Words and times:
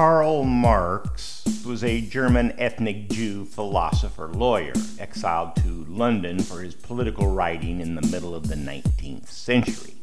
Karl 0.00 0.44
Marx 0.44 1.44
was 1.66 1.84
a 1.84 2.00
German 2.00 2.54
ethnic 2.58 3.10
Jew 3.10 3.44
philosopher 3.44 4.28
lawyer, 4.28 4.72
exiled 4.98 5.56
to 5.56 5.84
London 5.90 6.38
for 6.42 6.62
his 6.62 6.74
political 6.74 7.26
writing 7.26 7.82
in 7.82 7.96
the 7.96 8.08
middle 8.08 8.34
of 8.34 8.48
the 8.48 8.54
19th 8.54 9.28
century. 9.28 9.96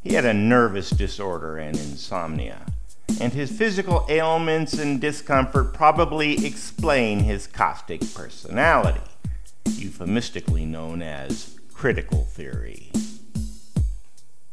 He 0.00 0.14
had 0.14 0.24
a 0.24 0.32
nervous 0.32 0.90
disorder 0.90 1.56
and 1.56 1.76
insomnia, 1.76 2.66
and 3.20 3.32
his 3.32 3.50
physical 3.50 4.06
ailments 4.08 4.74
and 4.74 5.00
discomfort 5.00 5.74
probably 5.74 6.46
explain 6.46 7.18
his 7.18 7.48
caustic 7.48 8.00
personality, 8.14 9.00
euphemistically 9.70 10.66
known 10.66 11.02
as 11.02 11.58
critical 11.74 12.26
theory. 12.26 12.92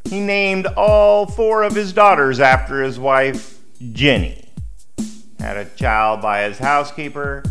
He 0.10 0.20
named 0.20 0.66
all 0.76 1.28
four 1.28 1.62
of 1.62 1.76
his 1.76 1.94
daughters 1.94 2.40
after 2.40 2.82
his 2.82 2.98
wife, 2.98 3.55
Jenny. 3.92 4.50
Had 5.40 5.58
a 5.58 5.66
child 5.66 6.22
by 6.22 6.44
his 6.44 6.58
housekeeper, 6.58 7.44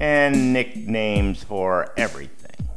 and 0.00 0.52
nicknames 0.52 1.42
for 1.42 1.92
everything. 1.96 2.68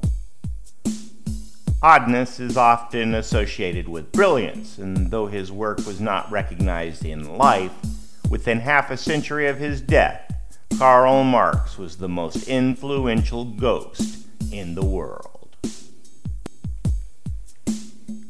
Oddness 1.82 2.40
is 2.40 2.58
often 2.58 3.14
associated 3.14 3.88
with 3.88 4.12
brilliance, 4.12 4.80
and 4.80 5.12
though 5.12 5.28
his 5.28 5.52
work 5.52 5.86
was 5.86 6.02
not 6.02 6.30
recognized 6.32 7.06
in 7.06 7.38
life, 7.38 7.74
within 8.30 8.60
half 8.60 8.90
a 8.90 8.98
century 8.98 9.48
of 9.48 9.60
his 9.60 9.82
death, 9.82 10.34
Karl 10.80 11.24
Marx 11.24 11.78
was 11.78 11.98
the 11.98 12.10
most 12.10 12.48
influential 12.48 13.46
ghost 13.46 14.26
in 14.52 14.76
the 14.76 14.86
world. 14.86 15.56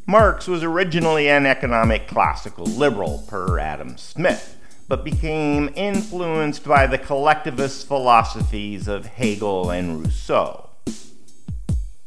Marx 0.06 0.48
was 0.48 0.64
originally 0.64 1.28
an 1.30 1.46
economic 1.46 2.08
classical 2.08 2.66
liberal, 2.66 3.24
per 3.28 3.58
Adam 3.58 3.98
Smith, 3.98 4.58
but 4.88 5.04
became 5.04 5.72
influenced 5.76 6.64
by 6.64 6.88
the 6.88 6.98
collectivist 6.98 7.88
philosophies 7.88 8.88
of 8.88 9.06
Hegel 9.06 9.70
and 9.70 10.02
Rousseau. 10.02 10.70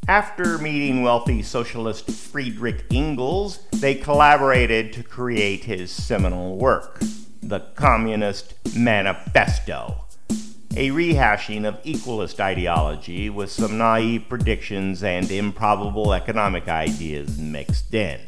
After 0.06 0.56
meeting 0.56 1.02
wealthy 1.02 1.42
socialist 1.42 2.10
Friedrich 2.10 2.84
Engels, 2.90 3.58
they 3.72 3.94
collaborated 3.94 4.92
to 4.94 5.02
create 5.02 5.64
his 5.64 5.90
seminal 5.90 6.56
work, 6.56 7.00
the 7.42 7.60
Communist 7.74 8.54
Manifesto, 8.74 10.06
a 10.74 10.88
rehashing 10.90 11.66
of 11.66 11.78
equalist 11.84 12.40
ideology 12.40 13.28
with 13.28 13.50
some 13.50 13.76
naive 13.76 14.24
predictions 14.30 15.02
and 15.02 15.30
improbable 15.30 16.14
economic 16.14 16.68
ideas 16.68 17.38
mixed 17.38 17.92
in. 17.92 18.20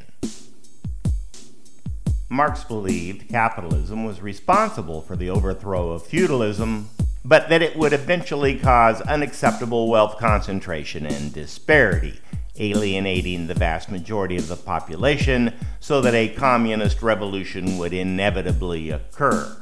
Marx 2.32 2.62
believed 2.62 3.28
capitalism 3.28 4.04
was 4.04 4.22
responsible 4.22 5.02
for 5.02 5.16
the 5.16 5.28
overthrow 5.28 5.90
of 5.90 6.06
feudalism, 6.06 6.88
but 7.24 7.48
that 7.48 7.60
it 7.60 7.76
would 7.76 7.92
eventually 7.92 8.56
cause 8.56 9.00
unacceptable 9.00 9.88
wealth 9.88 10.16
concentration 10.16 11.04
and 11.04 11.32
disparity, 11.32 12.20
alienating 12.56 13.48
the 13.48 13.54
vast 13.54 13.90
majority 13.90 14.36
of 14.36 14.46
the 14.46 14.54
population 14.54 15.52
so 15.80 16.00
that 16.00 16.14
a 16.14 16.28
communist 16.28 17.02
revolution 17.02 17.76
would 17.78 17.92
inevitably 17.92 18.90
occur. 18.90 19.60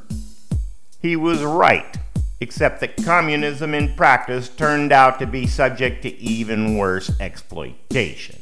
He 1.00 1.16
was 1.16 1.42
right 1.42 1.96
except 2.40 2.80
that 2.80 3.02
communism 3.02 3.74
in 3.74 3.94
practice 3.94 4.48
turned 4.50 4.92
out 4.92 5.18
to 5.18 5.26
be 5.26 5.46
subject 5.46 6.02
to 6.02 6.16
even 6.20 6.76
worse 6.76 7.10
exploitation. 7.18 8.38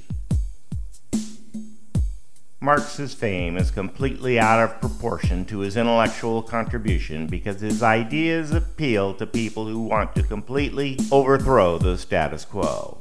Marx's 2.66 3.14
fame 3.14 3.56
is 3.56 3.70
completely 3.70 4.40
out 4.40 4.60
of 4.60 4.80
proportion 4.80 5.44
to 5.44 5.60
his 5.60 5.76
intellectual 5.76 6.42
contribution 6.42 7.28
because 7.28 7.60
his 7.60 7.80
ideas 7.80 8.50
appeal 8.50 9.14
to 9.14 9.24
people 9.24 9.68
who 9.68 9.78
want 9.78 10.16
to 10.16 10.22
completely 10.24 10.98
overthrow 11.12 11.78
the 11.78 11.96
status 11.96 12.44
quo. 12.44 12.98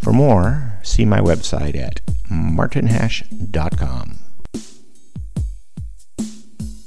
For 0.00 0.12
more, 0.14 0.78
see 0.82 1.04
my 1.04 1.20
website 1.20 1.76
at 1.76 2.00
martinhash.com. 2.30 4.21